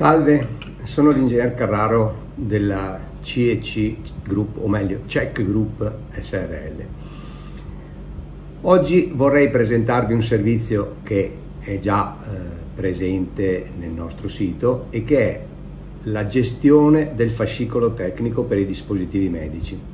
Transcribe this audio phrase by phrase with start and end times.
[0.00, 0.46] Salve,
[0.84, 6.84] sono l'ingegner Carraro della CEC Group, o meglio CEC Group SRL.
[8.62, 12.36] Oggi vorrei presentarvi un servizio che è già eh,
[12.74, 15.40] presente nel nostro sito e che è
[16.04, 19.89] la gestione del fascicolo tecnico per i dispositivi medici.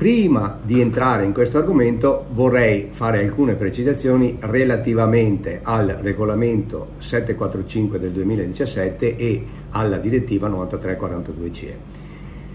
[0.00, 8.10] Prima di entrare in questo argomento vorrei fare alcune precisazioni relativamente al regolamento 745 del
[8.12, 11.78] 2017 e alla direttiva 9342 CE.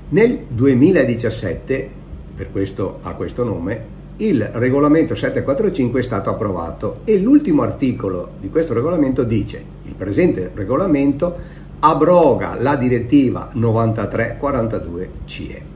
[0.10, 1.90] Nel 2017,
[2.36, 3.80] per questo ha questo nome,
[4.18, 10.50] il regolamento 745 è stato approvato e l'ultimo articolo di questo regolamento dice il presente
[10.52, 11.38] regolamento
[11.78, 15.75] abroga la direttiva 9342 CE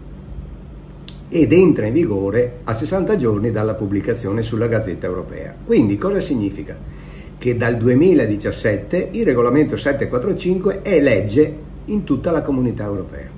[1.30, 5.56] ed entra in vigore a 60 giorni dalla pubblicazione sulla Gazzetta Europea.
[5.64, 6.76] Quindi cosa significa?
[7.38, 11.56] Che dal 2017 il regolamento 745 è legge
[11.86, 13.30] in tutta la comunità europea.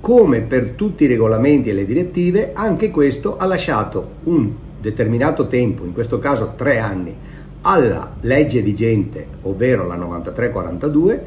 [0.00, 5.84] Come per tutti i regolamenti e le direttive, anche questo ha lasciato un determinato tempo,
[5.84, 7.14] in questo caso tre anni,
[7.62, 11.26] alla legge vigente, ovvero la 9342,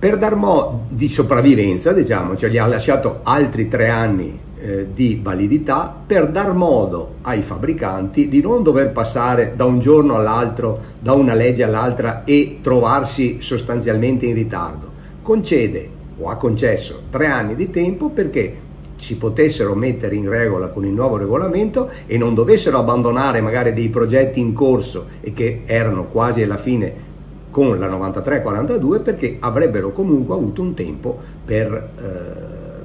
[0.00, 5.20] per dar modo di sopravvivenza, diciamo, cioè gli ha lasciato altri tre anni eh, di
[5.22, 11.12] validità per dar modo ai fabbricanti di non dover passare da un giorno all'altro, da
[11.12, 14.90] una legge all'altra e trovarsi sostanzialmente in ritardo.
[15.20, 20.86] Concede o ha concesso tre anni di tempo perché si potessero mettere in regola con
[20.86, 26.06] il nuovo regolamento e non dovessero abbandonare magari dei progetti in corso e che erano
[26.06, 27.08] quasi alla fine
[27.50, 32.84] con la 9342 perché avrebbero comunque avuto un tempo per eh,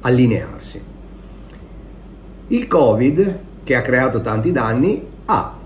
[0.00, 0.82] allinearsi.
[2.48, 5.58] Il Covid, che ha creato tanti danni, ha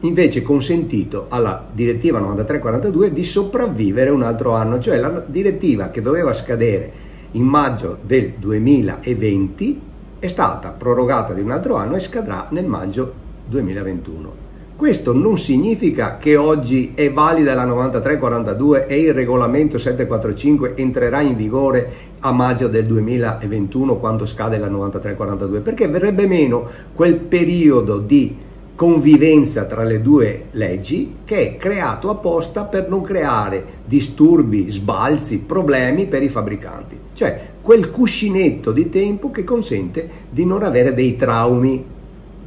[0.00, 6.32] invece consentito alla direttiva 9342 di sopravvivere un altro anno, cioè la direttiva che doveva
[6.32, 9.80] scadere in maggio del 2020
[10.20, 13.12] è stata prorogata di un altro anno e scadrà nel maggio
[13.46, 14.47] 2021.
[14.78, 21.34] Questo non significa che oggi è valida la 9342 e il regolamento 745 entrerà in
[21.34, 21.90] vigore
[22.20, 28.36] a maggio del 2021 quando scade la 9342, perché verrebbe meno quel periodo di
[28.76, 36.06] convivenza tra le due leggi che è creato apposta per non creare disturbi, sbalzi, problemi
[36.06, 36.96] per i fabbricanti.
[37.14, 41.96] Cioè quel cuscinetto di tempo che consente di non avere dei traumi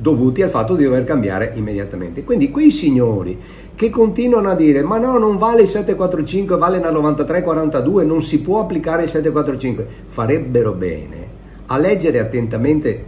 [0.01, 2.23] dovuti al fatto di dover cambiare immediatamente.
[2.23, 3.37] Quindi quei signori
[3.75, 8.41] che continuano a dire ma no non vale il 745 vale la 9342 non si
[8.41, 11.29] può applicare il 745 farebbero bene
[11.67, 13.05] a leggere attentamente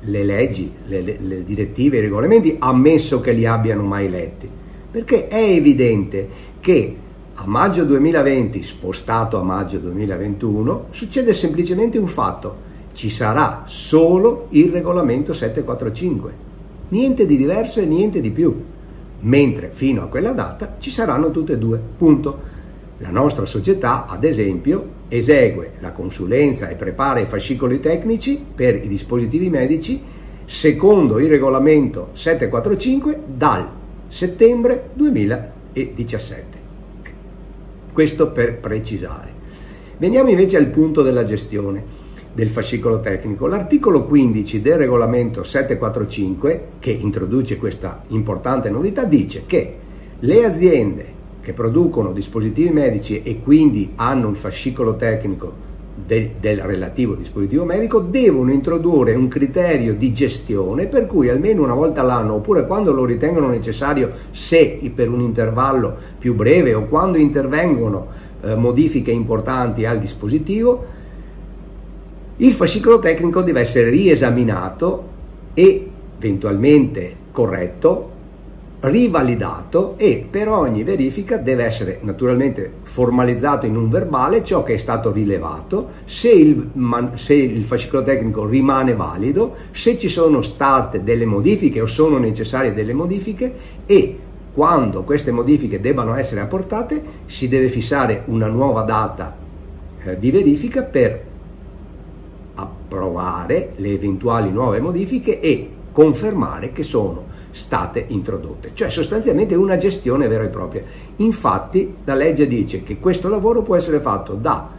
[0.00, 4.48] le leggi, le, le, direttive, i regolamenti ammesso che li abbiano mai letti.
[4.90, 6.28] Perché è evidente
[6.60, 6.96] che
[7.34, 12.66] a maggio 2020 spostato a maggio 2021 succede semplicemente un fatto
[12.98, 16.32] ci sarà solo il regolamento 745,
[16.88, 18.52] niente di diverso e niente di più,
[19.20, 22.56] mentre fino a quella data ci saranno tutte e due, punto.
[22.98, 28.88] La nostra società, ad esempio, esegue la consulenza e prepara i fascicoli tecnici per i
[28.88, 30.02] dispositivi medici
[30.44, 33.68] secondo il regolamento 745 dal
[34.08, 36.58] settembre 2017.
[37.92, 39.32] Questo per precisare.
[39.98, 42.06] Veniamo invece al punto della gestione
[42.38, 43.48] del fascicolo tecnico.
[43.48, 49.74] L'articolo 15 del regolamento 745, che introduce questa importante novità, dice che
[50.20, 55.66] le aziende che producono dispositivi medici e quindi hanno il fascicolo tecnico
[55.96, 61.74] del, del, relativo dispositivo medico devono introdurre un criterio di gestione per cui almeno una
[61.74, 67.18] volta all'anno oppure quando lo ritengono necessario se per un intervallo più breve o quando
[67.18, 68.06] intervengono
[68.42, 70.98] eh, modifiche importanti al dispositivo
[72.40, 75.16] il fascicolo tecnico deve essere riesaminato
[75.54, 78.12] e eventualmente corretto,
[78.80, 84.76] rivalidato e per ogni verifica deve essere naturalmente formalizzato in un verbale ciò che è
[84.76, 86.70] stato rilevato, se il,
[87.14, 92.72] se il fascicolo tecnico rimane valido, se ci sono state delle modifiche o sono necessarie
[92.72, 93.52] delle modifiche
[93.84, 94.18] e
[94.54, 99.36] quando queste modifiche debbano essere apportate si deve fissare una nuova data
[100.04, 101.27] eh, di verifica per
[102.88, 110.26] approvare le eventuali nuove modifiche e confermare che sono state introdotte, cioè sostanzialmente una gestione
[110.26, 110.82] vera e propria.
[111.16, 114.70] Infatti la legge dice che questo lavoro può essere fatto da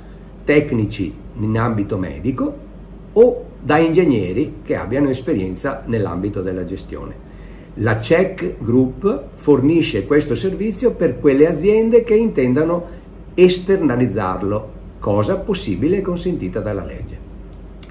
[0.44, 2.68] tecnici in ambito medico
[3.14, 7.28] o da ingegneri che abbiano esperienza nell'ambito della gestione.
[7.76, 12.98] La CEC Group fornisce questo servizio per quelle aziende che intendano
[13.36, 17.29] esternalizzarlo, cosa possibile e consentita dalla legge.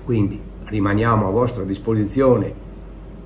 [0.09, 2.51] Quindi rimaniamo a vostra disposizione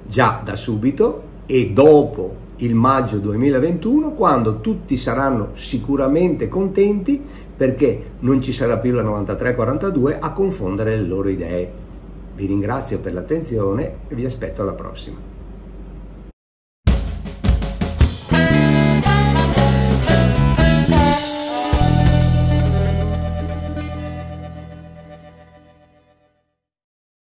[0.05, 7.23] già da subito e dopo il maggio 2021 quando tutti saranno sicuramente contenti
[7.57, 11.73] perché non ci sarà più la 9342 a confondere le loro idee.
[12.35, 15.32] Vi ringrazio per l'attenzione e vi aspetto alla prossima.